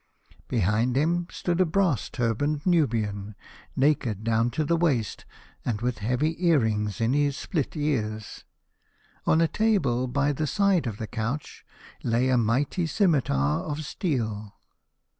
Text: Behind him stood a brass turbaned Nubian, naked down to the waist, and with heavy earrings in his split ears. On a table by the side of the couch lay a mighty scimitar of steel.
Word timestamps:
Behind 0.47 0.95
him 0.97 1.27
stood 1.29 1.61
a 1.61 1.65
brass 1.67 2.09
turbaned 2.09 2.65
Nubian, 2.65 3.35
naked 3.75 4.23
down 4.23 4.49
to 4.49 4.65
the 4.65 4.75
waist, 4.75 5.25
and 5.63 5.79
with 5.81 5.99
heavy 5.99 6.43
earrings 6.43 6.99
in 6.99 7.13
his 7.13 7.37
split 7.37 7.77
ears. 7.77 8.43
On 9.27 9.41
a 9.41 9.47
table 9.47 10.07
by 10.07 10.33
the 10.33 10.47
side 10.47 10.87
of 10.87 10.97
the 10.97 11.05
couch 11.05 11.63
lay 12.01 12.29
a 12.29 12.37
mighty 12.39 12.87
scimitar 12.87 13.59
of 13.59 13.85
steel. 13.85 14.55